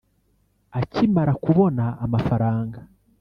[0.79, 2.79] Akimara kubona amafaranga